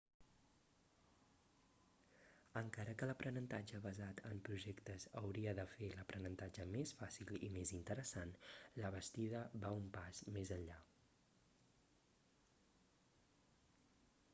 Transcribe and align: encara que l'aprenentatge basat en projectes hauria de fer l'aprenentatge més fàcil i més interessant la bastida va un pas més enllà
encara 2.61 2.95
que 3.01 3.09
l'aprenentatge 3.11 3.81
basat 3.83 4.23
en 4.29 4.41
projectes 4.47 5.05
hauria 5.21 5.53
de 5.61 5.67
fer 5.75 5.91
l'aprenentatge 6.01 6.65
més 6.73 6.95
fàcil 7.03 7.35
i 7.49 7.53
més 7.59 7.75
interessant 7.83 8.33
la 8.83 8.93
bastida 8.97 9.43
va 9.67 9.75
un 9.83 9.89
pas 10.01 10.23
més 10.39 10.55
enllà 10.59 10.79